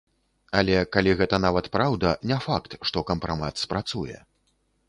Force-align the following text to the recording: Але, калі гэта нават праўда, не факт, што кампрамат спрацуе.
Але, 0.59 0.77
калі 0.95 1.13
гэта 1.19 1.39
нават 1.43 1.69
праўда, 1.77 2.13
не 2.31 2.39
факт, 2.47 2.79
што 2.91 3.07
кампрамат 3.13 3.63
спрацуе. 3.67 4.17